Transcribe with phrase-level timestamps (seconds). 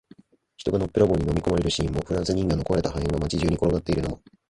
[0.57, 4.21] 人がのっぺらぼうに飲み込まれるシーンも、フランス人形の壊れた破片が街中に転がっているのも、